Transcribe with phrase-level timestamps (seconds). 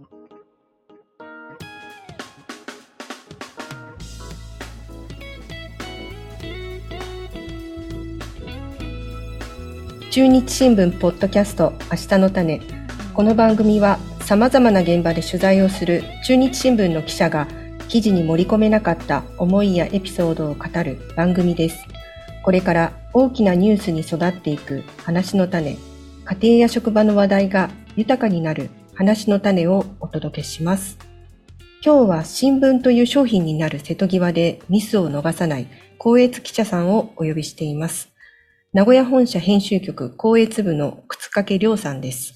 [0.00, 0.06] 中
[10.28, 12.60] 日新聞ポッドキャスト明日の種。
[13.12, 17.48] この番組はさまざまな現場で取材をする中日新聞の記者が
[17.88, 21.84] 記事に盛り込めなかった思いやエピソードを語る番組です。
[22.44, 25.76] これから大きなニュースに育っていく話の種。
[26.24, 30.98] 家庭や職場の話題が豊かになる話の種をお届けします。
[31.84, 35.68] 今日は新聞という商品になる瀬戸際でミスを逃さない
[36.00, 38.08] 校閲記者さんをお呼びしています。
[38.72, 42.34] 名古屋本社編集局校閲部の靴掛亮さんです。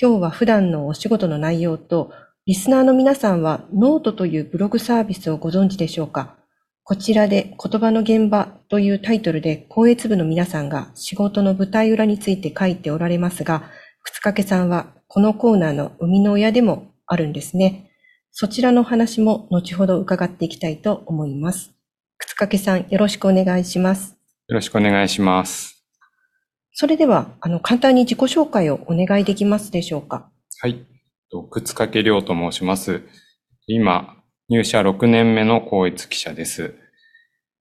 [0.00, 2.12] 今日は普段のお仕事の内容と、
[2.46, 6.36] リスナーの皆さんはノートというブログサービスをご存知でしょうか？
[6.84, 13.64] こちらで言葉の現場というタイトルで校閲部の皆さんが仕事の舞台裏について書いておられますが、
[14.04, 17.90] 靴掛さんはこのコーナーの生みの親でもあるんですね。
[18.30, 21.70] そちらの話も後ほど伺っていきたいと思います。
[22.16, 24.16] 靴掛さんよろしくお願いします。
[24.48, 25.84] よろしくお願いします。
[26.72, 30.30] それでは、あの、簡単に自己紹介をお願いできますでしょうか？
[30.62, 30.86] はい。
[31.50, 33.02] 靴掛亮と申します。
[33.66, 34.16] 今、
[34.48, 36.74] 入社6年目の高越記者です。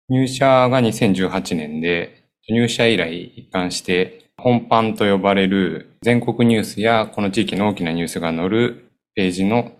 [0.07, 9.73] 入社が2018年で、入社以来一貫して本番と呼ばれる全国ニュースやこの地域の大きなニュースが載るページの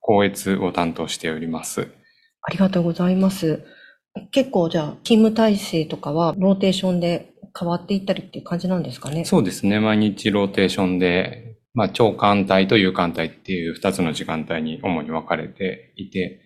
[0.00, 1.88] 校閲を担当しております。
[2.42, 3.64] ありがとうございます。
[4.30, 9.24] 結構じゃあ、勤務体制とかはローテーションで変わっていったりっていう感じなんですかね？
[9.24, 9.80] そうですね。
[9.80, 16.40] 毎日ローテーションで、まあ、朝刊帯と夕刊帯っていう二つの時間帯に主に分かれていて、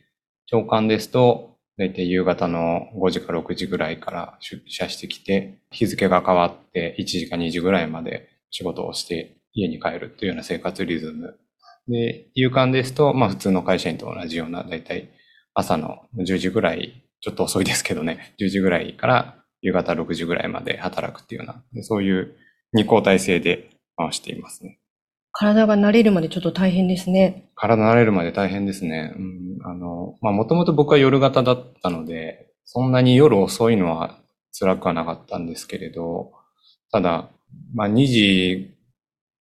[0.47, 11.39] 朝刊ですと、大体夕方の5時か6時ぐらいから出社してきて、日付が変わって1時か2時ぐらいまで仕事をして家に帰るっていうような生活リズム。
[11.89, 15.11] で、夕刊ですと、まあ普通の会社員と同じような、大体
[15.55, 22.37] 朝の10時ぐらいちょっと遅いですけどね、10時ぐらいから夕方6時ぐらいまで働くっていうような、そういう
[22.73, 24.79] 二交代制で回していますね。
[25.39, 27.51] 体が慣れるまでちょっと大変ですね。
[27.55, 29.13] 体慣れるまで大変ですね。
[29.17, 34.19] うん、あの、まあ、もともと僕は夜型だったので、そんなに夜遅いのは
[34.59, 36.33] 辛くはなかったんですけれど、
[36.91, 37.29] ただ、
[37.75, 38.75] まあ、2時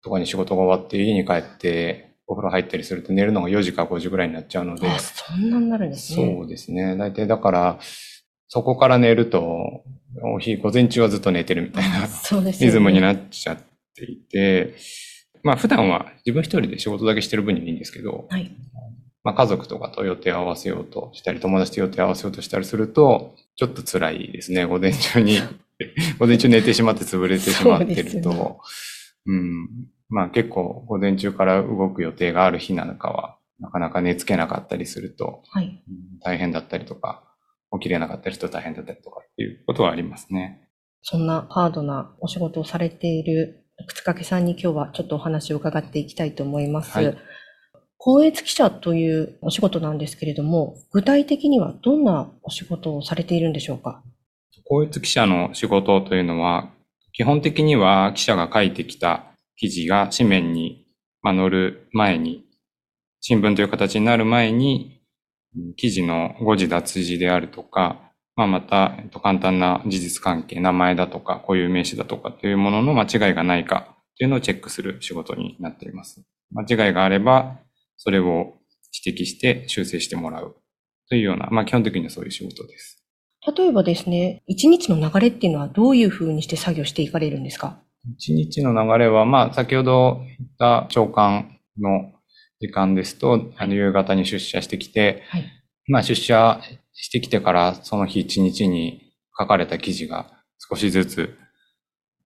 [0.04, 4.90] とかに仕事が終わって家に帰ってお風呂入ったりすると寝るのが4時か5時ぐらいになっちゃうので。
[4.90, 6.36] あ、そんなになるんですね。
[6.38, 6.98] そうですね。
[6.98, 7.80] 大体だから、
[8.50, 9.86] そこから寝ると、
[10.24, 13.58] お日、午前中はずっと寝てるみたいな、そうですね、リズムになっちゃっ
[13.96, 14.76] ていて、
[15.46, 18.52] まあ普段は自分一人で仕事だけしてる分にはいいんですけど、はい、
[19.24, 24.66] まあ家族とかと予定を合わせようとしたり、友達と予定を合わせようとしたりすると、ちょっと辛いですね。
[24.66, 25.38] 午前中に
[26.18, 28.58] 午前中寝てしまって潰れてしまってると、うね、
[29.28, 29.70] うん、
[30.10, 35.84] まあ結構午前中から動く予定がある日なんかは、なかなか寝つけなかったりすると、はい、
[36.24, 37.24] 大変だったりとか、
[37.72, 40.68] 起きれなかったりすると大変だったりとかっていうことはありますね。
[41.04, 46.92] そんなハードなお仕事をされている靴掛さんに今日はちょっとお話を伺っていきたいと思います。
[46.98, 47.18] はい、
[47.98, 54.02] 公越記者というお仕事なんですけれども、具体的にはどんなお仕事をされているんでしょうか？
[54.64, 56.70] 公越記者の仕事というのは、
[57.14, 59.26] 基本的には記者が書いてきた
[59.58, 60.88] 記事が紙面に
[61.24, 62.46] 載る前に、
[63.22, 65.02] 新聞という形になる前に、
[65.78, 68.05] 記事の誤字脱字であるとか、
[68.36, 76.22] まあ、また、簡単な事実関係、名前だとか、固有名詞だとかというものの間違いがないかというのをチェックする仕事になっています。
[76.52, 77.60] 間違いがあれば、
[77.98, 78.56] それを
[79.06, 80.56] 指摘して修正してもらう
[81.10, 83.02] というような、まあ基本的にはそういう仕事です。
[83.56, 87.80] 例えばですね、一日の流れっていうのはどういうふうにして作業していかれるんですか？
[88.18, 92.12] 一日の流れは、まあ、先ほど言った長官の
[92.60, 95.44] 時間ですと、あの、夕方に出社してきて、はい、
[95.88, 96.60] まあ、出社
[96.96, 101.38] してきてから、その日一日に書かれた記事が少しずつ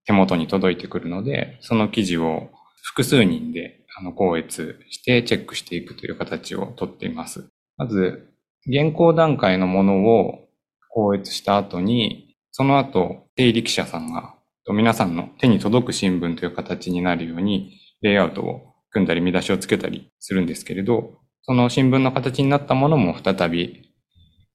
[0.06, 2.50] 手元に届いてくるので、その記事を
[2.82, 7.50] 複数人で、あの、校閲してチェックしていくという形をとっています。
[7.76, 8.28] まず、
[8.66, 10.48] 現行段階のものを
[10.90, 14.34] 校閲した後に、その後、定理記者さんが
[14.72, 17.72] 皆さんの手に届く新聞という形になるように、
[18.02, 23.89] レイアウトを組んだり見出しをつけたりするんですけれど、その新聞の形になったものも再び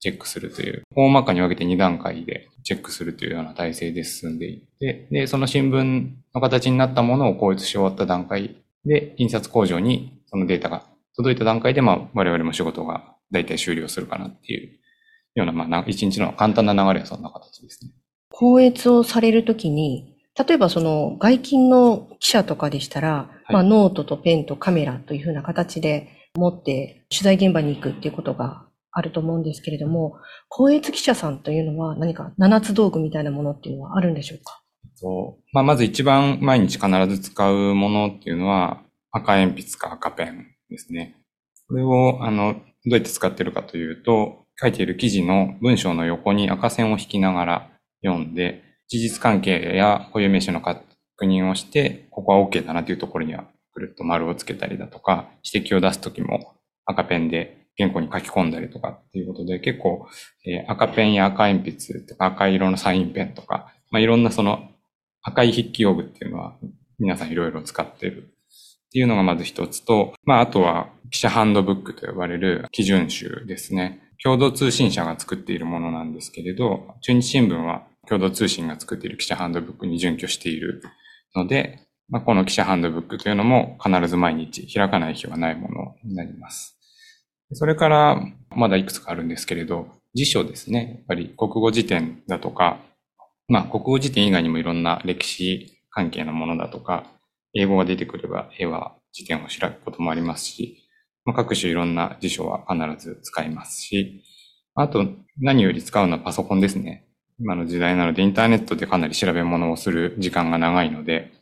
[0.06, 10.84] チェックするという、大まかに分けて2段階でチェックするというような体制で進んでいって、で、その新聞の形になったものを統一し終わった段階で、印刷工場にそのデータが
[11.16, 14.78] 届いた段階で、まあ、我々も仕事が大体終了するかなっていう
[15.34, 17.90] ような、まあ、一日の簡単な流れはそんな形ですね。
[18.30, 28.66] 校閲をされるときに、例えばその外勤の記者とかでしたら、はい、まあノートとペンとカメラというふうな形で持って取材現場に行くっていうことが
[28.98, 30.16] あると思うんですけれども、
[30.48, 34.62] 公越記者さんというのは何か七つ道具みたいなものっていうのはあるんでしょうか？
[34.94, 35.42] そう。
[35.52, 41.16] まあ、まず一番毎日必ず使うものっていうのは赤鉛筆か赤ペンですね。
[41.68, 47.70] これを、あの、どうやって使ってるかというと、書いている記事の文章の横に赤線を引きながら
[48.02, 50.82] 読んで、事実関係や固有名詞の確
[51.22, 56.54] 認をして、ここは OK だなというところにはくるっと丸をつけたりだとか、指摘を出すときも
[56.86, 60.06] 赤ペンで原稿に書き込んだりとかっていうことで、結構、
[60.46, 64.70] えー、赤ペンや赤鉛筆とか赤色のサインペンとか、まあ、いろんなその
[65.22, 66.56] 赤い筆記用具っていうのは
[66.98, 74.02] 皆さんいろいろ使ってるっていうのがまず一つと、まあ、あとは記者ハンドブックと呼ばれる基準集ですね。
[74.22, 80.82] 共同通信社が作っているものなんですけれど、中日新聞は共同通信が作っている記者ハンドブックに準拠している
[81.34, 86.75] ので、まあ、この記者ハンドブックというのも必ず毎日開かない日はないものになります。
[87.52, 88.20] それから、
[88.50, 90.94] まだいくつかあるんですけれど、辞書ですね。
[90.96, 92.80] やっぱり国語辞典だとか、
[93.48, 97.04] まあ国語辞典以外にもいろんな歴史関係のものだとか、
[97.54, 100.88] 英語が出てくれば絵は辞典を開くこともありますし、
[101.24, 104.22] まあ、各種いろんな辞書は必ず使いますし、
[104.74, 105.06] あと
[105.38, 107.06] 何より使うのはパソコンですね。
[107.38, 111.32] 今の時代なのでインターネットでかなり調べ物をする時間が長いので、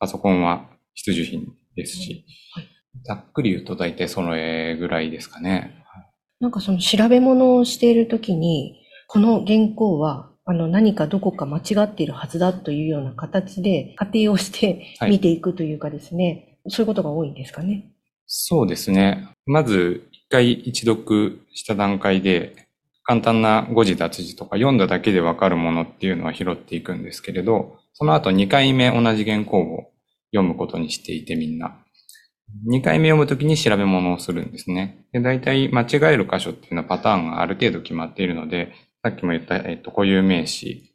[0.00, 1.46] パソコンは必需品
[1.76, 2.68] ですし、はい、
[3.02, 5.84] ざっくり言うと大体その絵ぐらいですかね。
[6.40, 17.90] なんかその調べ物をしているときに、この原稿はあの何かどこか間違っているはずだというような形で仮定をして見ていくというかですね、はい、そういうことが多いんですかね。
[18.26, 19.28] そうですね。
[19.46, 22.66] まず一回一読した段階で
[23.04, 29.92] 簡単な誤字脱字とか読んだだけでわかるものっていうのは拾っていくんですけれど、その後2回目同じ原稿を
[30.32, 31.83] 読むことにしていてみんな。
[32.68, 35.06] 2回目読むときに調べ物をするんですね。
[35.12, 40.94] で、大体間違える箇所っていうのはパターンがある程度決まっているので、さっきも言った、えっと、固有名詞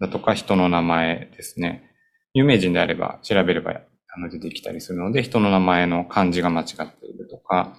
[0.00, 1.90] だとか人の名前ですね。
[2.34, 3.80] 有名人であれば調べれば
[4.30, 7.76] 出てきたりするので、人の名前の漢字が間違っているとか、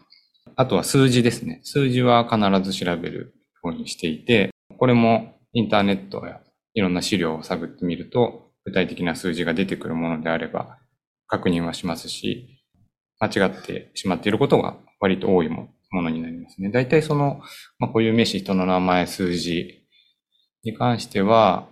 [0.56, 1.60] あとは数字ですね。
[1.64, 6.42] 数字は必ず調べるようにしていて、これもインターネットや
[6.74, 10.78] いろんな資料を探ってみると、具体的な数字が出てくるものであれば
[11.28, 12.57] 確認はしますし、
[13.20, 16.70] 間違ってしまっていることが割と多いものになりますね。
[16.70, 17.42] 大体その、
[17.80, 19.86] まあ、固有名詞、人の名前、数字
[20.64, 21.68] に関しては、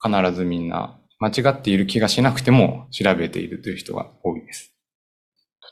[0.00, 4.74] 必ずみんな間違っている気がしなくても調べているという人が多いです。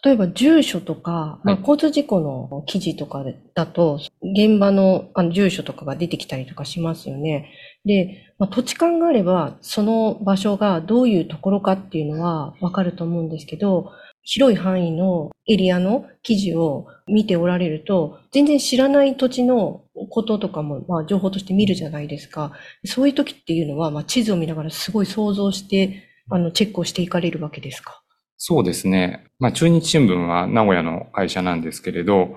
[0.05, 3.25] 例えば住所とか、まあ、交通事故の記事とか
[3.55, 7.51] だと、現場のあの住所とかが出てきたりとかしますよね。
[7.85, 13.91] で、まあ、土地勘があれば、その場所がどういうところかっていうのはわかると思うんですけど、
[14.29, 22.51] 広い範囲のエリアの記事を見ておられると、全然知らない土地のこととかも、まあ、情報として見るじゃないですか。
[22.85, 28.03] そういう時っていうのは、まあ、地図を見ながらすごい想像して、あの、チェックをしていかれるわけですか？
[28.37, 29.25] そうですね。
[29.39, 32.37] まあ、中日新聞は名古屋の会社なんですけれど、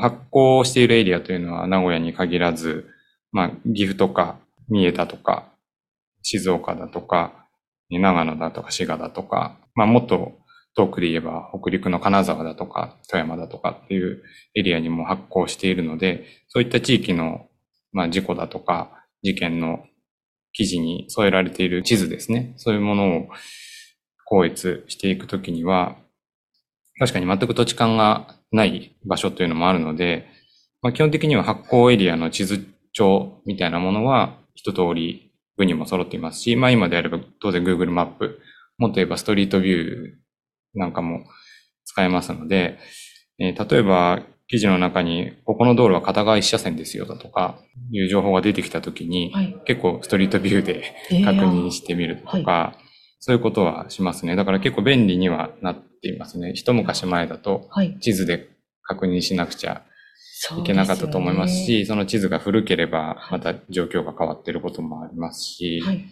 [0.00, 2.86] 発行しているエリアというのは名古屋に限らず、
[3.32, 4.36] まあ、岐阜とか
[4.68, 5.48] 三重だとか、
[6.22, 7.46] 静岡だとか、
[7.88, 10.38] 長野だとか滋賀だとか、まあ、もっと
[10.76, 14.22] 遠くで言えば北陸の金沢だとか富山だとかっていう
[14.54, 17.46] エリアにも発行しているので、そういった地域の、
[17.92, 18.90] まあ、事故だとか
[19.22, 19.84] 事件の
[20.52, 22.54] 記事に添えられている地図ですね。
[22.56, 23.28] そういうものを
[24.24, 25.96] 校閲していくときには、
[26.98, 30.28] 確かに全く土地勘がない場所というのもあるので、
[30.80, 38.40] まあ、基本的には発行エリアの地図帳みたいなものは一通り部にも揃っていますし、まあ今であれば当然 Google マップ、
[38.78, 40.23] もっと言えばストリートビュー
[40.74, 41.24] なんかも
[41.84, 42.78] 使えますので、
[43.38, 47.58] えー、例えば記事の中に、ここの道路は片側一車線ですよだとか、
[47.90, 52.84] いう情報が出てきたときに、はい、結構ストリートビューで確認してみるとか、えーはい、
[53.20, 54.36] そういうことはしますね。
[54.36, 56.52] だから結構便利にはなっていますね。
[56.54, 58.50] 一昔前だと、地図で
[58.82, 59.82] 確認しなくちゃ
[60.58, 66.04] いけなかったと思いますし、そすね、その地図が古ければ、また状況が変わっていることもありますし、はい、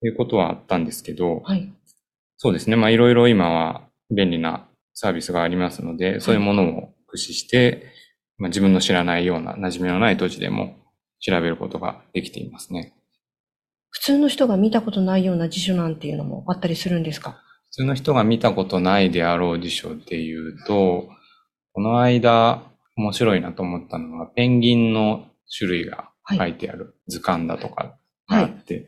[0.00, 1.70] ということはあったんですけど、はい、
[2.42, 2.76] そうですね。
[2.76, 7.92] まあいろいろ今は便利なサービスがありますので、そういうものを駆使して、
[8.38, 10.74] まあ、自分の知らないような馴染みのない土地でも
[11.20, 12.94] 調べることができていますね。
[13.90, 17.42] 普通の人が見たことないような辞書なんていうのもあったりするんですか？
[17.72, 21.10] 普通の人が見たことないであろう辞書でいうと、
[21.74, 22.62] この間
[22.96, 28.86] 面白いなと思ったのは、ペンギンの種類が書いてある図鑑だとかがあって、はい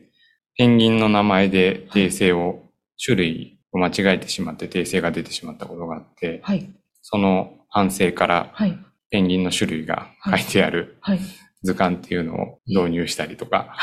[0.55, 2.62] ペンギンの名前で訂正を、
[3.03, 6.69] 種類を間違えてしまって訂正が出てしまったことがあって、はい、
[7.01, 8.53] その反省から、
[9.09, 10.39] ペンギンの種類が書い。
[10.39, 10.97] てある
[11.63, 13.75] 図鑑っていうのを導入したりとか。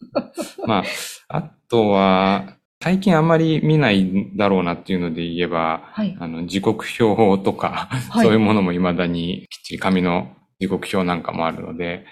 [0.66, 0.84] ま
[1.28, 10.28] あ、あとは、最近あんまり見ないだろうなっていうので言えば、はい、あの時刻表とか、はい、そういうものも未だにきっちり紙の
[10.60, 12.04] 時刻表なんかもあるので、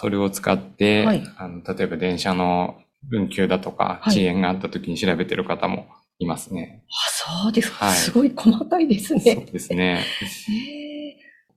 [0.00, 2.78] それを使って、はい、あの例えば電車の
[3.10, 5.86] 運休だとか、遅延があった時に調べてる方も
[6.18, 6.84] いますね。
[6.88, 9.20] あそうですか、すごい細かいですね。
[9.20, 10.04] そうですね。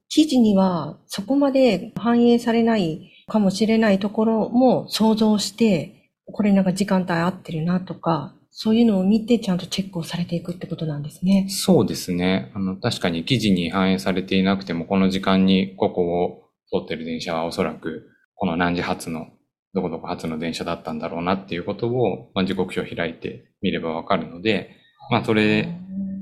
[0.09, 11.47] 記事にはそこまで反映されないかもしれないところも想像して、これなんか時間帯合ってるなとか、そういうのを見てちゃんとチェックをされていくってことなんですね。
[11.49, 12.51] そうですね。
[12.53, 19.27] あの、確かに記事に反映されていなくても、この時間にここを通ってる電車はおそらく、この何時発の、
[19.73, 24.77] どこどこ発の電車だったんだろうなっていうことを、まあ、時刻表を開いてみればわかるので、
[25.09, 25.67] まあ、それ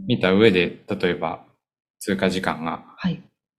[0.08, 1.46] 見た上で、例えば、
[2.00, 2.84] 通過時間が、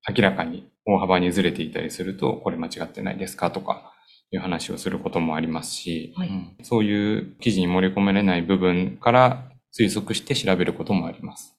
[0.09, 3.93] 明らかに大幅にずれていたりすると、これ間違ってないですかとか、
[4.33, 9.45] いう話をすることもありますし、はいうん、そういう記事に盛り込めれない部分から
[9.79, 11.55] 推測して調べることもあります。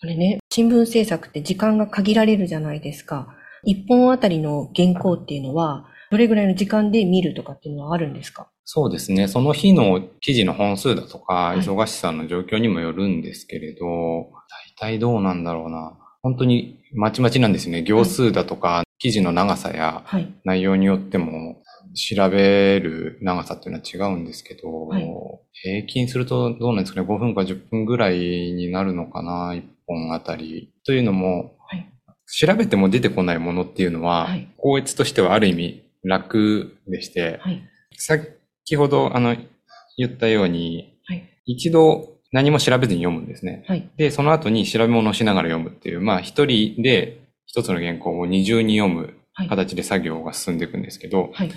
[0.00, 3.34] これね、新聞制作って時間が限られるじゃないですか。
[3.64, 8.48] 一本あたりの原稿っていうのは、どれぐらいの時間で見るとかっていうのはあるんですか？
[8.64, 9.28] そうですね。
[9.28, 14.26] その日の記事の本数だとか、忙しさの状況にもよるんですけれど、はい、
[14.78, 15.96] 大体どうなんだろうな。
[16.22, 17.82] 本当にまちまちなんですね。
[17.82, 20.04] 行数だとか、記事の長さや
[20.44, 21.62] 内容によっても
[21.94, 25.10] 調べる長さっていうのは違うんですけど、はい、
[25.52, 30.72] 平均するとどうなんですかね、5分か10分ぐらいになるのかな、1本あたり。
[30.84, 31.90] というのも、はい、
[32.26, 37.40] 調べても出てこないものっていうのは、はい、校閲としてはある意味楽でして、
[37.96, 39.36] 先ほどあの
[39.96, 40.98] 言ったように、
[41.46, 43.90] 一度何も調べずに読むんですね。
[43.96, 49.14] で、その後に調べ物をしながら読むっていう、まあ一人で一つの原稿を二重に読む
[49.48, 51.50] 形で作業が進んでいくんですけど、はい、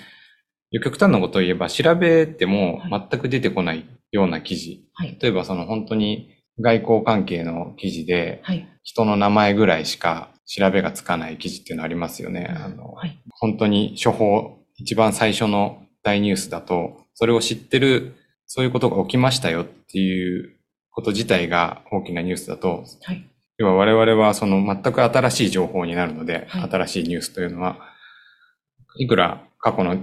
[0.84, 4.88] 極端なことを言えば調べても全く出てこないような記事。
[4.94, 8.42] はい、例えばその本当に外交関係の記事で、
[8.84, 12.48] 人の名前ぐらいしか調べがつかない記事っていうのありますよね。
[12.50, 12.96] あの
[13.32, 20.58] 本当に処方、一番最初の大ニュースだと、それを知ってる、そういうことが起きましたよっていう
[20.92, 27.78] こと自体が大きなニュースだと、はい、要は我々はその全く新しい情報になるので、はい、新しいニュースというのは、
[28.98, 29.98] いくら過去の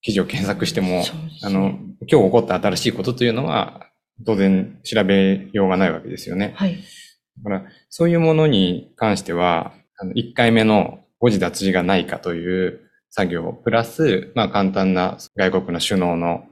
[0.00, 1.04] 記事を検索しても、ね、
[1.42, 3.88] あの、今日起こった新しいことというのは、
[4.26, 6.52] 当然調べようがないわけですよね。
[6.56, 6.78] はい。
[7.38, 16.44] だから、そういうものに関しては、あの1回目の誤字脱字がないかという作業、プラス、まあ簡単な外国の首脳の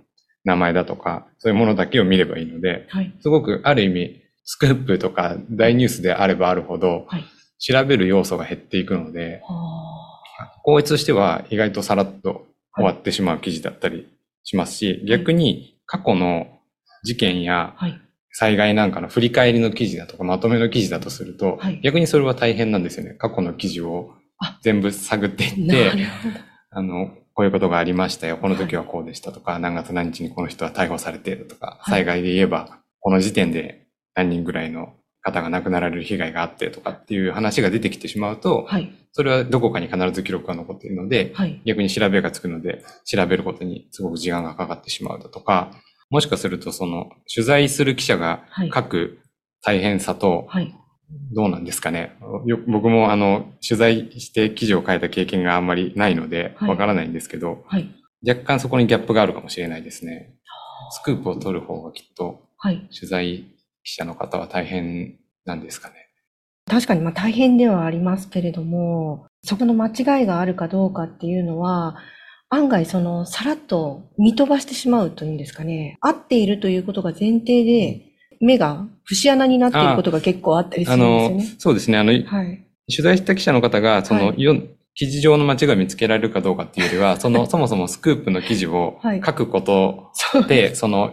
[0.44, 7.24] 名前だとか、そういうものだけを見ればいいので、はい、すごくある意味、スクープとか大ニュースであればあるほど、はい、
[7.58, 9.42] 調べる要素が減っていくので、
[10.64, 14.08] 効率としては意外とさらっと終わってしまう記事だったり
[14.44, 16.46] しますし、逆に過去の
[17.02, 17.74] 事件や
[18.32, 23.14] 災害なんかの振り返りの記事だとかまとめの記事だとすると、逆にそれは大変なんですよね。
[23.14, 24.12] 過去の記事を
[24.62, 25.92] 全部探っていって、
[26.70, 28.36] あの、こういうことがありましたよ。
[28.36, 45.72] この時はこうでしたとか、何月何日にこの人は逮捕されているとか、災害で言えば、この時点で何人ぐらいの方が亡くなられる被害があってとかっていう話が出てきてしまうと、はい、それはどこかに必ず記録が残っているので、はい、逆に調べがつくので、調べることにすごく時間がかかってしまうだとか、
[46.10, 49.18] もしかするとその取材する記者が書く
[49.62, 50.48] 大変さと、
[51.32, 52.16] どうなんですかね。
[52.66, 57.88] 僕もあの、取材して記事を書いた経験があんまりないので、わからないんですけど、はい、
[58.26, 60.34] 若干そこにギャップがあるかもしれないですね。
[60.90, 63.44] スクープを取る方がきっと、取材
[63.84, 65.94] 記者の方は大変なんですかね。
[66.66, 71.96] 確かにまあ大変ではありますけれども、そこの間違いがあるかどうかっていうのは、
[72.50, 75.96] 案外そのさらっと見飛ばしてしまうというんですかね。
[76.00, 78.02] 合っているということが前提で、
[78.40, 81.56] 目が節穴になっていることが結構あったりするんですよね。
[81.58, 81.98] そうですね。
[81.98, 84.36] あの、はい、取材した記者の方が、その、はい、
[84.94, 90.10] 記事上の間違いを見つけられるかどうかっていうよりは、 その、そもそもスクープの記事を書くこと
[90.48, 91.12] で、はい、その、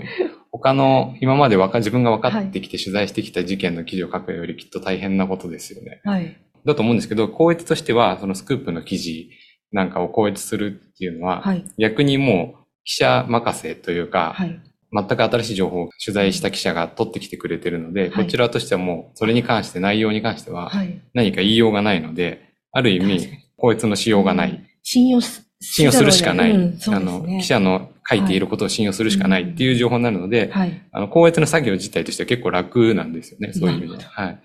[0.51, 6.01] 他の今までわか自分が分かってきて取材してきた事件の記事を書くよりきっと大変なことですよね。
[6.03, 6.36] はい。
[6.65, 9.29] だと思うんですけど、校閲としては、そのスクープの記事
[9.72, 14.62] なんかを校閲するっていうのは、はい、逆にもう記者任せというか、はい、
[14.94, 20.72] 全く新しい情報を取材した記者が取ってきてくれてるので、はい、こちらとしてはもうそれに関して内容に関しては
[21.14, 24.64] 何か言いようがないので、ある意味、校閲のしようがない。
[24.84, 25.20] 信用
[25.60, 34.04] 信用するしかない、うんね、あの、記者の書いていることを信用するしかないっていう情報になるので、はい、あの、高越の作業自体としては結構楽なんですよね、そういう意味で。
[34.04, 34.40] はい。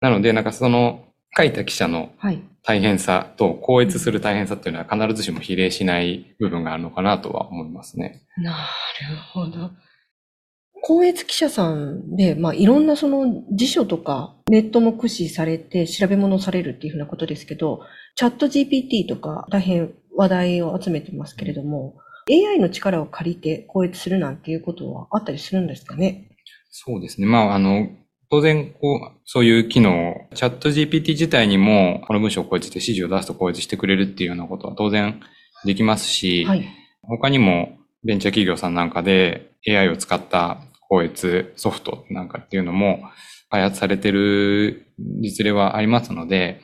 [0.00, 1.04] なので、なんかその、
[1.36, 2.10] 書いた記者の
[2.62, 8.22] 大変さと、高越する大変さっていうのは必ずしも比例しない部分があるのかなとは思いますね。
[8.36, 9.70] なるほど。
[10.82, 17.80] 高越記者さんで、まあ、いろんなその辞書とかネットも駆使されて調べ物されるっていうふうなことですけど、
[18.14, 21.96] チャット GPT とか大変話題を集めてますけれども、
[22.30, 26.28] AI の力を借りて高越するなんていうことはあったりするんですかね？
[26.70, 27.26] そうですね。
[27.26, 27.88] まあ、あの、
[28.30, 35.20] 当然、こう、そういう機能、チャット GPT 自体にも、この文章をこうやって指示を出すとこ越してくれるっていうようなことは当然
[35.64, 36.68] できますし、はい、
[37.02, 40.58] 他にもベンチャー企業さんなんかで AI を使った
[40.88, 43.00] 高越ソフトなんかっていうのも
[43.50, 46.60] 開発されてる実例はありますので、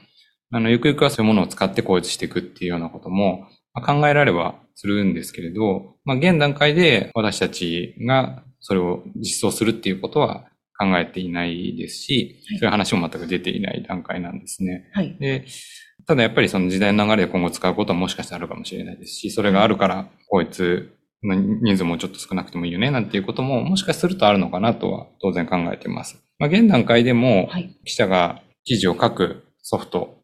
[0.50, 3.48] あの、ゆくゆくはそういうものを使って高越していくっていうようなことも
[3.86, 10.44] 考えらればするんですけれど、まあ、現段階で私たちがそれを実装するっていうことは
[10.78, 14.90] 考えていないですし、はい、そういう話も全く出ていない段階なんですね。
[14.92, 15.46] はい、で
[16.06, 26.22] ただやっぱりその時代の流れで今後使うことはもしかしたらあるかもしれないですし、それがあるから、こいつ人数もちょっと少なくてもいいよね、なんていうことも、もしかするとあるのかなとは当然考えています。
[26.38, 27.48] まあ、現段階でも、
[27.84, 30.18] 記者が記事を書くソフト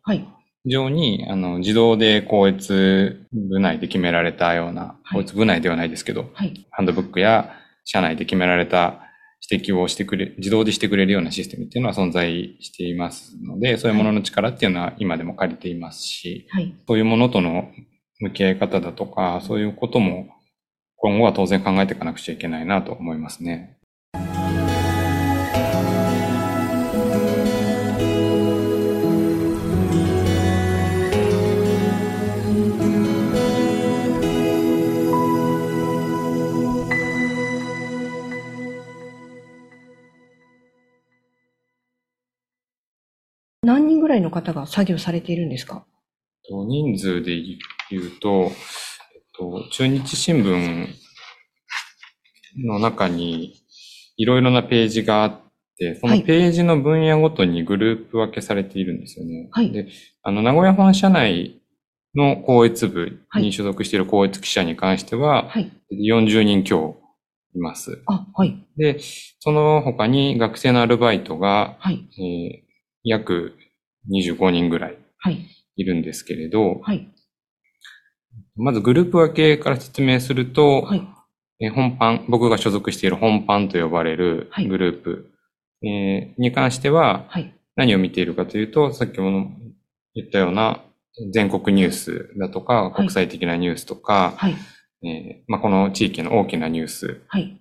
[0.66, 6.30] 上に、あの、自動で高越部内で決められたような、高越部内ではないですけど、
[6.70, 7.54] ハンドブックや
[7.84, 9.00] 社内で決められた
[9.48, 17.70] 指摘をしてくれ、自動でしてくれるようなシステムっていうのは存在していますので、そういうものの力っていうのは今でも借りていますし、はい、そういうものとの
[18.20, 20.28] 向き合い方だとか、そういうことも
[20.96, 23.78] 今後は当然考えていかなくちゃいけないなと思いますね。
[43.70, 45.84] 何人ぐらいの方が作業されているんですか？
[46.66, 47.40] 人数で
[47.90, 48.50] 言うと、
[49.38, 50.88] と、中日新聞
[52.66, 53.54] の中に
[54.16, 55.40] いろいろなページがあっ
[55.78, 59.48] て、そのページの分野ごとにグループ分けされているんですよね。
[59.52, 59.70] はい。
[59.70, 59.86] で、
[60.24, 61.62] あの、名古屋本社内
[62.16, 66.96] の高越部に所属している高越記者に関しては、はい、40人強
[67.54, 68.02] います。
[68.06, 68.66] あ、はい。
[68.76, 68.98] で、
[69.38, 72.69] その他に学生のアルバイトが、はい、えー、
[73.04, 73.56] 約
[74.10, 74.98] 25人ぐらい
[75.76, 75.84] い。
[75.84, 77.08] るんですけれど、はい、
[78.56, 81.08] まずグループ分けから説明すると、はい、
[81.60, 85.32] え本班、僕が所属している本班と呼ばれるグループ、
[85.82, 87.28] はい、えー、に関しては、
[87.76, 89.50] 何を見ているかというと、さっきも
[90.14, 90.82] 言ったような
[91.32, 94.56] 全国ニュースだとか、国際的なニュースとか、はい、
[95.06, 97.60] えー、まあ、この地域の大きなニュース、はい、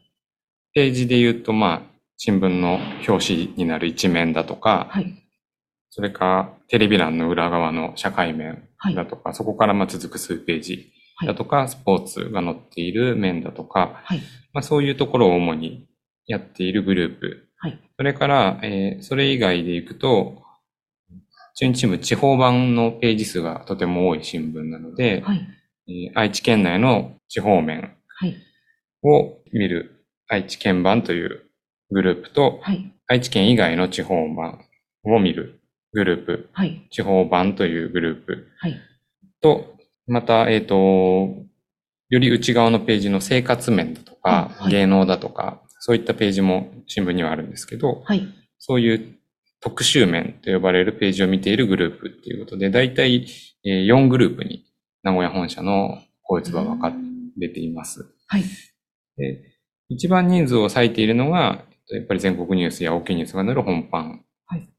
[0.74, 1.82] ページで言うと、まあ、
[2.18, 5.24] 新聞の表紙になる一面だとか、はい、
[5.90, 10.92] それからテレビ欄の裏側の社会面だとか、はい、そこからま続く数ページ
[11.26, 14.20] だとか、はい、スポーツが載っている面だとか、はい、
[14.54, 15.88] まあ、そういうところを主に
[16.28, 17.46] やっているグループ。
[17.98, 20.44] それから、えー、それ以外でいくと、
[21.56, 25.26] 中日新聞地方版のページ数がとても多い新聞なので、
[25.88, 27.98] えー、愛知県内の地方面
[29.04, 31.44] を見る愛知県版という
[31.92, 32.62] グループと、
[33.08, 34.62] 愛知県以外の地方版
[35.04, 35.59] を見る
[35.94, 38.80] グループ、はい、地方版というグループ、はい、
[39.42, 39.76] と、
[40.08, 41.46] また、えっ、ー、と、
[42.10, 49.16] より内側のページの生活面だとか、はい、芸能だとか、そういったページも新聞にはあるんですけど、はい、そういう
[49.62, 53.28] 特集面と呼ばれるページを見ているグループっていうことで、だいたい
[53.66, 54.66] 4グループに
[55.04, 56.92] 名古屋本社の法律は分か
[57.38, 58.06] れています。
[58.28, 58.44] はい、
[59.18, 59.44] で
[59.90, 64.24] 一番人数を割いているのが、やっぱり全国ニュースや大きいニュースが載る本版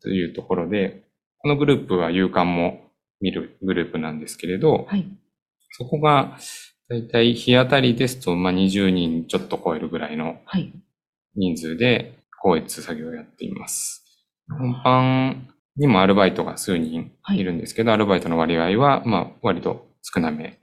[0.02, 1.02] というところで、はい、
[1.38, 2.80] このグループは夕刊も
[3.20, 5.06] 見るグループなんですけれど、はい、
[5.72, 6.38] そこが、
[6.88, 10.40] だいたい日当たりですと、まあ、20人ちょっと超えるぐらいの
[11.36, 14.04] 人数で、高越作業をやっています。
[14.48, 17.44] 本番にもアルバイトが数人い。
[17.44, 20.58] るんですけど、はい、アルバイトの割合は、まあ、割と少なめ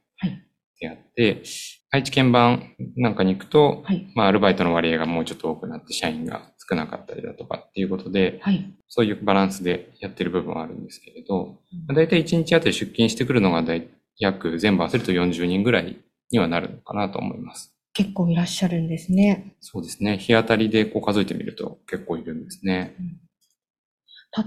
[0.80, 1.44] であって、
[1.92, 11.58] 愛知県版なんかに行くと、はい、まあ、アルバイトの割合がもうちょっと多くなって、社員が少なかったりだとかっていうことで、はい、そういうバランスでやってる部分はあるんですけれど、
[11.90, 15.98] うん、だいたい1日あたり出勤してくるのがだい約全部合わせると40人ぐらい
[16.32, 17.74] にはなるのかなと思います。
[17.94, 19.56] 結構いらっしゃるんですね。
[19.60, 20.18] そうですね。
[20.18, 22.96] 日当たりでこう数えてみると結構いるんですね。
[23.00, 23.28] うん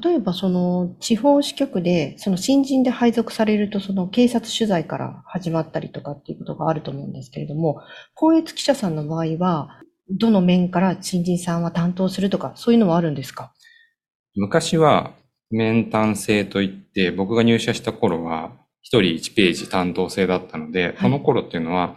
[0.02, 7.82] 例えばその地方支局で、その新人で配属されると、その警察取材から始まったりとかっていうことがあると思うんですけれども、
[8.14, 13.52] 公越記者さんの場合は、どの面から新人さんは担当するとか、そういうのはあるんですか？
[14.36, 15.14] 昔は
[15.50, 21.96] 面担制といって、僕が入社した頃は、一人1ページ担当制だったので、はい、その頃っていうのは、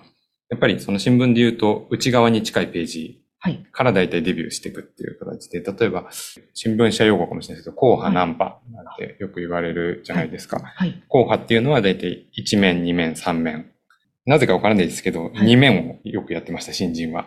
[0.50, 3.24] やっぱりその新聞で言うと、内側に近いページ
[3.72, 6.10] から大体デビューしていくっていう形で、例えば、
[6.54, 10.60] 新聞社用語かもしれないですけど、硬派ナンパなんてよく言われるじゃないですか。
[10.60, 10.92] はい。
[11.10, 13.72] 硬派っていうのは大体1面、2面、3面。
[14.26, 17.26] なぜかわからないですけど、2面をよくやってました、新人は。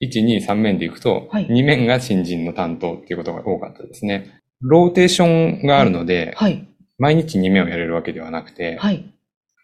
[0.00, 4.40] 1、2、3面でいくと、2面が新人の担当っていうことが多かったですね。
[4.60, 6.68] ローテーションがあるので、はい。
[6.98, 9.12] 毎日2面をやれるわけではなくて、はい。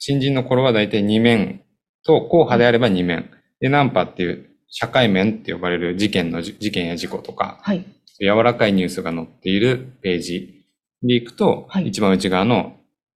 [0.01, 1.63] 新人の頃は大体2面
[2.05, 3.31] と、硬派であれば2面。
[3.61, 7.85] で、ナンパっていう社会面って呼ばれる事件の、事件や事故とか、はい。
[8.21, 10.65] 柔らかいニュースが載っているページ
[11.03, 12.77] でいくと、はい、一番内側の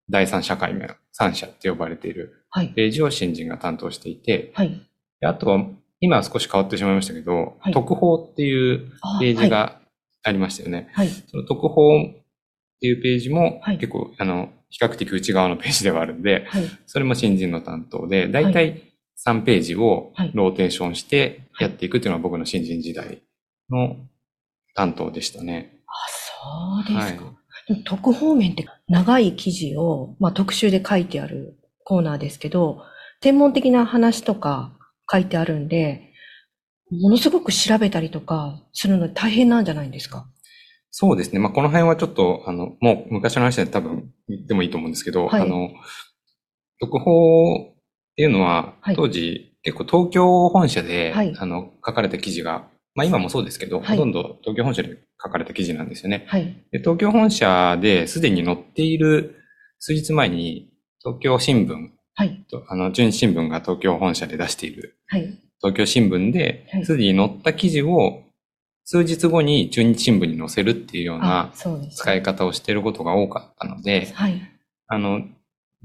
[0.09, 4.81] 第三社会面、三社って呼ばれているページを新人が担当していて、はい。
[5.23, 5.65] あとは、
[6.01, 9.79] 今は少し変わってしまいましたけど、はい、特報っていうページが
[10.23, 10.89] ありましたよね。
[10.93, 11.07] はい。
[11.09, 12.03] その特報っ
[12.81, 18.81] ていうページも結構、あの、比較的内側のページではあるんで、はい、それも新人の担当で、大体
[19.25, 23.21] 3ページをローテーションしてやっていくっていうのは僕の新人時代
[23.69, 23.97] の
[24.73, 25.81] 担当でしたね。
[25.85, 27.25] あ、そうですか。
[27.25, 27.31] は
[27.69, 32.83] い、特方面って長い記事を、まあ、特集で書いてあるコーナーですけど、
[33.21, 34.75] 専門的な話とか
[35.11, 36.13] 書いてあるんで、
[36.91, 40.27] ものすごく調べたりとかするの大変なんじゃないんですか？
[40.89, 41.39] そうですね。
[41.39, 45.69] まあ、この辺はちょっと、あの、もう昔の話で多分言ってもいいと思うんですけど、はい、あの、
[46.81, 47.75] 特報っ
[48.17, 56.27] ていうのは、はい、当時、結構東京本社で、はい、あの、書かれた記事が、まあ今もそうですけど、ほとんど東京本社で書かれた記事なんですよね。
[56.73, 59.37] で東京本社ですでに載っている
[59.79, 68.23] 数日前に、東京新聞、はい、あの、純新聞が東京本社で出している、はい、東京新聞で、すでに載った記事を
[68.85, 71.53] 数日後に中日新聞に載せるっていうような
[71.95, 74.41] 使い方をしていることが多かったので、はい、
[74.87, 75.21] あの、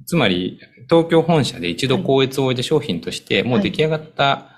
[0.04, 0.60] つまり
[0.90, 4.50] 東京本社で一度高越を置いて商品としてもう出来上がった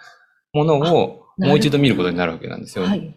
[0.53, 2.85] ものをもう一度見ることになるわけなんですよ。
[2.85, 3.15] はい、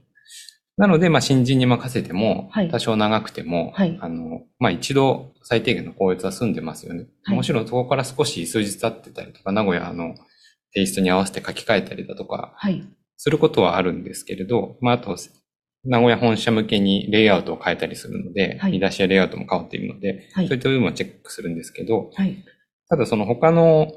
[0.77, 7.07] なので、まあ、新人に任せても、多少長くても、はい、あの、まあ、一度最低限の高越は済んでますよね。
[7.23, 10.15] はい、もちろんそこから少し数日経ってたりとか、名古屋の
[10.73, 12.55] テイストに合わせて書き換えたりだとか、
[13.17, 15.17] することはあるんですけれど、まあ、あと、
[15.83, 22.43] 名古屋本社向けにレイアウトを変えたりするので、はい、見出しやレイアウトも変わっているので、はい、そういった部分はチェックするんですけど、はい、
[22.87, 23.91] ただその他の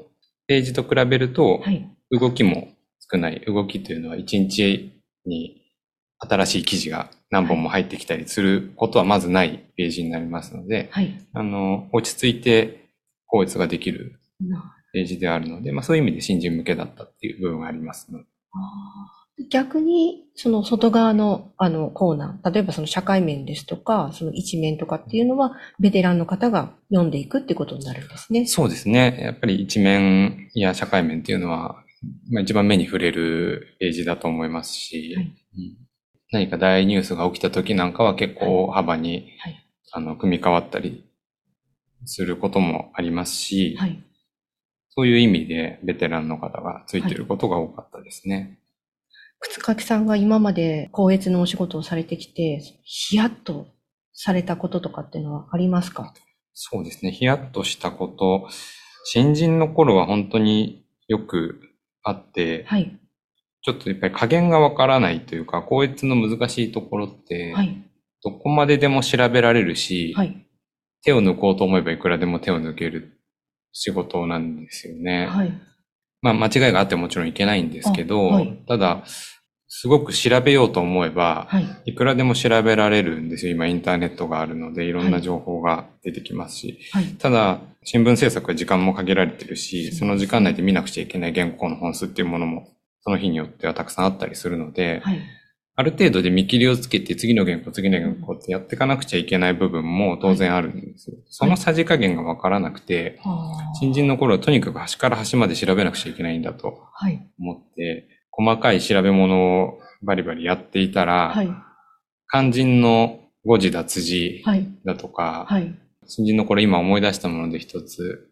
[0.47, 1.63] ページと比べると、
[2.11, 2.69] 動きも
[3.11, 3.39] 少ない。
[3.45, 5.64] 動きというのは1日に
[6.27, 10.89] 新しい記事が何本も入ってきたりすることはまずないページになりますので、
[11.33, 12.89] あの、落ち着いて
[13.27, 14.19] 効率ができる
[14.93, 18.25] ページであるので、まあそういう意味で新人向けだったっていう部分がありますので。
[19.49, 28.45] 逆に、その外側のあのコーナー、例えばその社会面ですとか、その一面とかっていうのは、ベテランの方が読んでいくってことになるんですね。
[28.45, 29.19] そうですね。
[29.21, 31.83] やっぱり一面や社会面っていうのは、
[32.31, 35.84] まあ、一番目に触れるページだと思いますし、はいうん、
[36.35, 41.05] 何か大ニュースが起きた時なんかは結構幅に、はい、あの、組み替わったり
[42.03, 44.03] することもありますし、はい、
[44.89, 48.59] そういう意味でベテランの方がついていることが多かったですね。
[49.39, 53.67] 靴垣さんが今まで高越のお仕事をされてきて、ヒヤッと
[54.11, 56.13] されたこととかっていうのはありますか？
[56.53, 57.11] そうですね。
[57.11, 58.49] ヒヤッとしたこと、
[59.05, 61.61] 新人の頃は本当によく
[62.03, 62.99] あって、はい、
[63.65, 67.81] ちょっとやっぱり加減がわからないというか、高越の難しいところって、はい、
[68.23, 70.45] どこまででも調べられるし、はい、
[71.01, 73.17] 手を抜こうと思えばいくらでも手を抜ける
[73.73, 75.25] 仕事なんですよね。
[75.25, 75.53] はい。
[76.21, 79.03] まあ間違いがあってもちろんいけないんですけど、はい、ただ、
[79.67, 83.51] すごく調べようと思えば、はい、いくらでも調べられるんですよ。
[83.55, 86.79] 今インターネットがあるので、いろんな情報が出てきますし。
[86.91, 92.74] はい、ただ、新聞制作は時間も限られてるし、その時間内で見なくちゃいけない原稿の本数っていうものも、
[93.05, 95.19] その日によってはたくさんあったりするので、はい、
[95.75, 101.17] ある程度で見切りをつけて次の原稿、次の原稿ってやっていかなくちゃいけない部分も当然あるんですよ。
[101.17, 106.79] はい、そのさじ加減がわからなくて、はい、新人の頃はとにかく端から端まで調べなくちゃいけないんだと
[107.39, 111.35] 思って、細かい調べ物をバリバリやっていたら、
[112.31, 114.43] 肝心の誤字脱字
[114.83, 115.47] だとか、
[116.07, 118.29] 新人の頃今思い出したもので一つ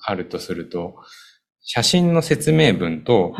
[0.00, 0.96] あるとすると、
[1.60, 3.34] 写真の説明文と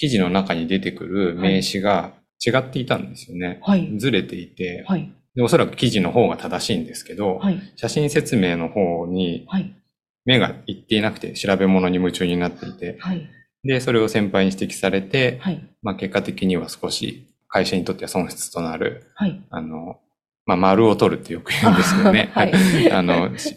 [0.00, 3.58] 記事の中に出てくる名詞が違っていたんですよね。
[3.60, 7.60] はい、ずれていて、はい、でおそらく記事の方が正しいんですけど、はい。
[7.76, 9.76] 写真説明の方にはい。
[10.24, 13.28] 目がいっていなくて調べ物に夢中になっていて、はい。
[13.62, 15.62] で、それを先輩に指摘されて、はい。
[15.82, 19.38] まあ結果的には少し会社にとっては損失となる、はい。
[19.50, 20.00] あの、
[20.46, 22.30] まあ丸を取るってよく言うんですけどね。
[22.32, 22.52] はい
[22.90, 23.54] あの、し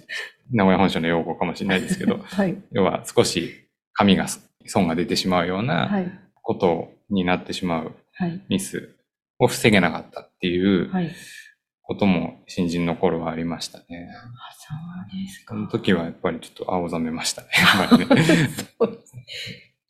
[0.52, 2.58] 名古屋本社の用語かもしれないですけど、 はい。
[2.74, 4.28] 要は少し紙が
[4.66, 5.64] 損が出てしまうようは。
[5.64, 8.40] ないことになってしまうはい。
[8.50, 8.96] ミス
[9.40, 11.12] を防げなかったっていうはい。
[11.86, 14.08] ことも新人の頃はありましたね。
[14.16, 14.74] あ、そ
[15.18, 15.60] うですかそ。
[15.60, 17.50] の時はやっぱりちょっと青ざめましたね。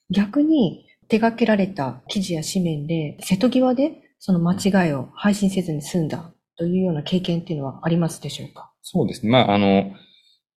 [0.09, 8.71] 逆に手掛けられた記事や紙面で、瀬戸際でその間違いを配信せずに済んだというような経験っていうのはありますでしょうか？
[8.81, 9.31] そうですね。
[9.31, 9.91] まあ、あの、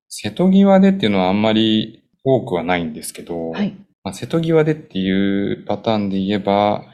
[0.08, 3.76] 瀬戸際でっていうのはあんまり多くはないんですけど、はい。
[4.06, 6.84] まあ、瀬戸際でっていうパターンで言えば、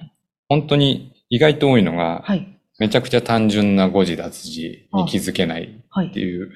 [0.49, 2.59] 本当に意外と多いのが、はい。
[2.79, 6.07] めちゃくちゃ単純な誤字脱字に気づけないはい。
[6.07, 6.51] っていう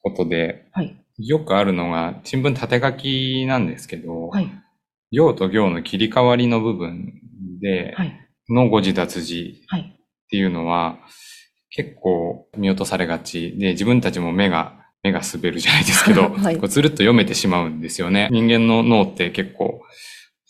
[0.00, 0.96] ことで、はい。
[1.18, 4.48] よくあるのが、新聞縦書きなんですけど、はい。
[5.10, 7.12] 行と行の切り替わりの部分
[7.60, 8.30] で、はい。
[8.48, 9.80] の誤字脱字はい。
[9.80, 11.00] っていうのは、
[11.70, 18.28] 結構見落とされがちで、自分たちも目が、目が滑るじゃないですけど、 はいこうつるっと読めてしまうんですよね。
[18.30, 19.79] 人間の脳って結構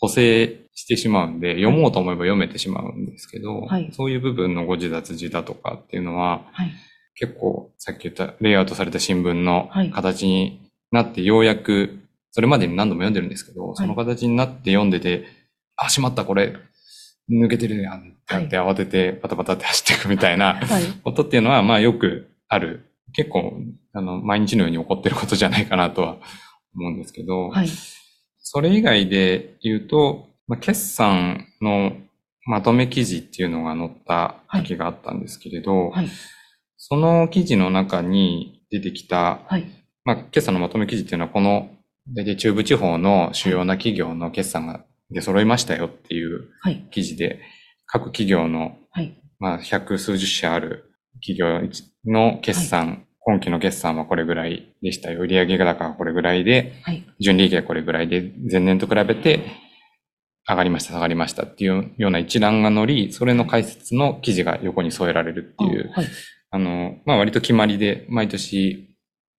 [0.00, 6.72] 補正してしまうんで、読もうと思えば読めてしまうんですけど、はいそういう部分の誤字脱字だとかっていうのは、はい。
[7.14, 10.60] 結構さっき言ったレイアウトされた新聞のはい形に
[10.90, 11.98] なってようやく、
[12.32, 15.26] それまでに何度も読んでるんですけど、いその形になって読んでて、
[15.76, 16.54] あ、しまった、これ、
[17.30, 20.82] 抜けてるやんってなって慌ててパタパタって走っていくみたいなはい。
[21.04, 22.86] ことっていうのは、まあよくある。
[23.12, 23.52] 結構、
[23.92, 26.16] あの、毎日のように起こってることじゃないかなとは
[26.74, 27.68] 思うんですけど、はい。
[28.40, 31.92] それ以外で言うと、まあ、決算の
[32.46, 36.08] まとめ記事っていうのが載った時があったんですけれど、はい。
[36.76, 39.66] その記事の中に出てきた、はい。
[40.04, 41.70] まあ、決算のまとめ記事っていうのは、この、
[42.08, 46.88] 大体中部地方の主要な企業の決算が出揃いましたよっていうはい。
[46.90, 47.40] 記事で、
[47.86, 49.14] 各企業の、はい。
[49.38, 50.90] まあ、百数十社ある
[51.24, 51.68] 企業
[52.06, 55.20] の決算、今期の決算はこれぐらいでしたよ。
[55.20, 57.04] 売上高がこれぐらいで、はい。
[57.20, 59.40] 純利益がこれぐらいで、前年と比べて
[60.48, 66.06] 上がりました、下がりましたっていうような一覧が載り、それの解説の記事が横に添えられるっていう、はい。
[66.50, 68.96] あの、まあ割と決まりで、毎年、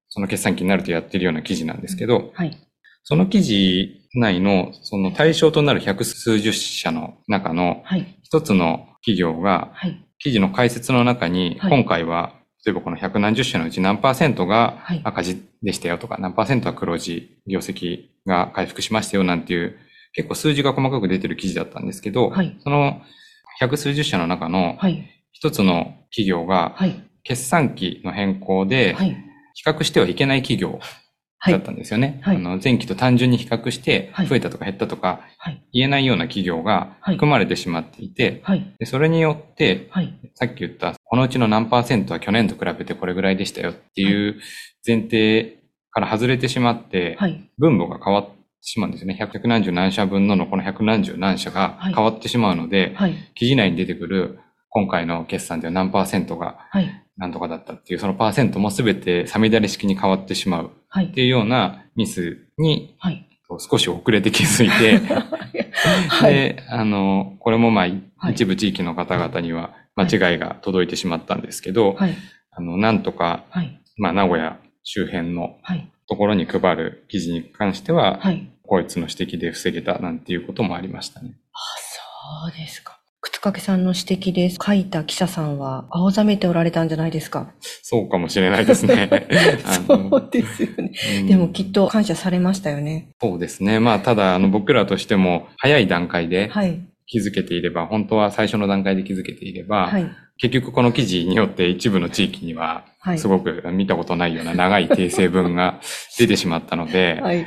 [0.09, 2.57] その決算期になるとやってるような記事なんですけど、はい。
[3.03, 8.17] その記事内の、その対象となる百数十社の中のはい。
[8.21, 10.05] 一つの企業が、はい。
[10.19, 12.35] 記事の解説の中に、はい今回は、
[12.65, 19.78] 例えばこの百何十社のうち何パーセントがはい赤字でしたよとか、何パーセントは黒字、業績が回復しましたよなんていう、
[20.13, 23.02] 結構数字が細かく出てる記事だったんですけど、はいその
[23.60, 25.08] 百数十社の中のはい。
[25.34, 27.04] 一つの企業が、はい。
[27.24, 29.15] 決算期の変更で、はい。
[29.54, 30.80] 比較してはいけない企業
[31.39, 31.62] はいだっ。
[31.62, 32.19] たんですよね。
[32.24, 35.63] はいあの前期と単純に比較してはい、増えたとか減ったとかはい。
[35.74, 38.76] 言えないような企業がはい含まれてしまっていて、はい。
[38.80, 40.13] でそれによって、はい。
[40.36, 44.39] さっき言った、このうちの何パーセントは去年と比べてこれぐらいでしたよっていう
[44.88, 45.58] 前提
[45.91, 47.52] から外れてしまって、はい。
[47.58, 49.15] 分母が変わってしまうんですよね。
[49.15, 53.15] 百何十何社分ののこの百何十何社がはい変わってしまうので、はい。
[53.36, 56.89] 記事内に出てくる今回の決算では何パーセントがはい。
[57.17, 61.13] 何とかだったっていう、そのパーセントもすべてサミダレ式に変わってしまうはいっ。
[61.13, 63.28] ていうようなミスにはい。
[63.69, 64.97] 少し遅れて気づいて、
[66.08, 66.34] はい。
[66.34, 72.15] で、あの、これもまあ、はい一部地域の方々には間違いが届いてしまったんですけど、はい。
[72.51, 73.79] あの、なんとか、はい。
[73.97, 75.87] まあ、名古屋周辺のはい。
[76.09, 78.47] ところに配る記事に関しては、はい。
[78.63, 81.33] こいつの指摘で防げたなんていうこともありましたね。
[81.53, 82.97] あ、そうですか。
[83.23, 87.51] 靴掛さんの指摘で書いた記者さんは青ざめておられたんじゃないですか？
[87.83, 89.09] そうかもしれないですね。
[89.87, 90.91] そうですよね。
[91.19, 93.09] うんでもきっと感謝されましたよね。
[93.21, 93.79] そうですね。
[93.79, 96.81] まあ、ただ、あの、僕らとしても、早い段階ではい。
[97.12, 100.10] 気づけていれば、本当は最初の段階で気づけていれば、はい。
[100.38, 103.19] 結局この記事によって一部の地域には、はい。
[103.19, 105.82] すごく見たことないような長い訂正文が
[106.17, 107.45] 出てしまったので、はい。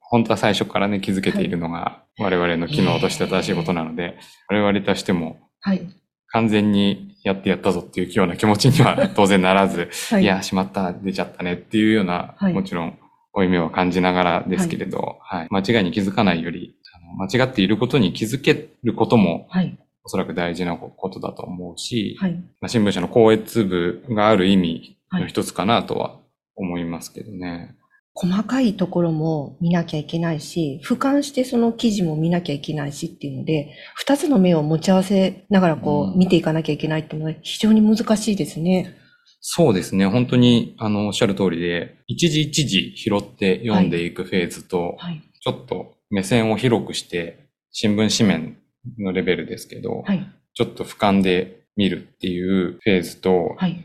[0.00, 5.88] 本当は最初からね、気づけているのが我々の機能として正しいことなので、我々としてもはい。
[6.26, 10.24] 完全にやってやったぞっていうような気持ちには 当然ならず、はい。
[10.24, 12.98] いや、しまった、出ちゃったねっていうような、はいもちろん、
[13.32, 16.74] 負い目を感じながらですけれど、はい間違いに気づかないより、
[17.16, 19.78] 間違っていることに気づけることも、はい。
[20.04, 22.34] おそらく大事なことだと思うし、はい。
[22.60, 26.18] まあ新聞社の校閲部がある意味の一つかなとは
[26.56, 27.76] 思いますけどね。
[28.16, 38.96] 細かいところも見なきゃいけないし、俯瞰してその記事も見なきゃいけないしっていうので、二つの目を持ち合わせながらこうんう見ていかなきゃいけないっていうのは非常に難しいですね。
[39.40, 40.06] そうですね。
[40.06, 48.56] 本当に、あの、おっしゃる通りで、一時一時拾って読んでいくフェーズと、はい、ちょっと目線を広くして、新聞紙面
[49.00, 50.24] のレベルですけど、はい、
[50.54, 53.84] ちょっと俯瞰で見るっていうフェーズと、はい、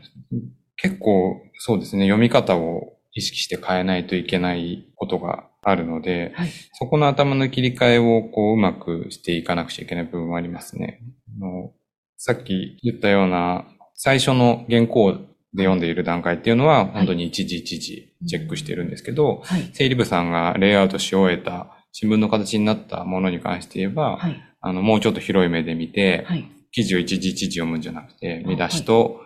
[0.76, 11.02] 結構そうですね、読み方を意識して変えないといけないことがあるので、はい、そこの頭の切り替えをこううまくしていかなくちゃいけない部分はありますね。
[11.36, 11.72] あの
[12.16, 13.64] さっき言ったような
[13.94, 15.12] 最初の原稿
[15.52, 29.20] で読んでいる段階っていうのは、本当に一時一時チェックしてるんですけど、はい、整理部さんがレイアウトし終えた新聞の形になったものに関して言えば、はい、あの、もうちょっと広い目で見て、はい、記事を一時一時読むんじゃなくて、見出しと、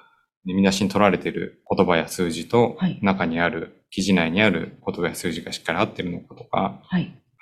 [0.45, 6.81] 見出しに取られている言葉や数字と、中にある、記事内にある言葉や数字がしっかり合ってるのかとか、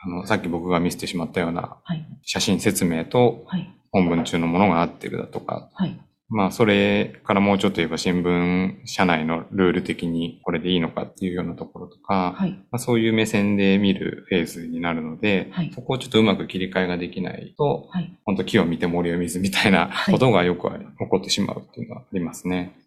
[0.04, 1.76] あの、さっき僕が見せてしまったような、
[2.22, 3.46] 写真説明と、
[3.90, 5.70] 本文中のものが合ってるだとか、
[6.32, 22.81] まあ、それからもうちょっと言えば新聞社内のルール的にこれでいいのかっていうようなところとか、はい、まあ、そういう目線で見るフェーズになるので、はい、そこをちょっとうまく切り替えができないと、はい、本当木を見て森を見ずみたいなことがよく起こってしまうっていうのはありますね。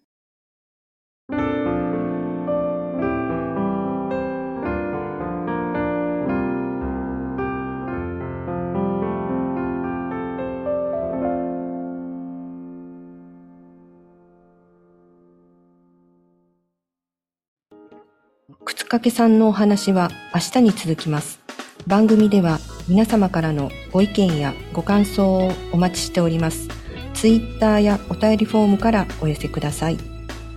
[18.99, 21.39] 掛さんのお話は明日に続きます。
[21.85, 26.69] 番組では皆様からのご意見やご感想をお待ちしております。
[27.13, 29.97] ツイッターやお便りフォームからお寄せください。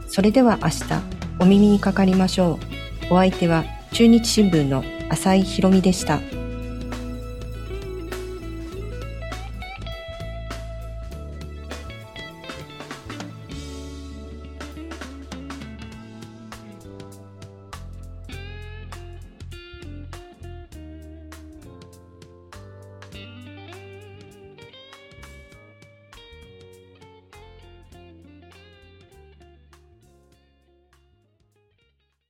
[0.06, 0.84] それでは明日
[1.40, 2.60] お耳にかかりましょ
[3.10, 3.14] う。
[3.14, 6.20] お相手は中日新聞の浅井博美でした。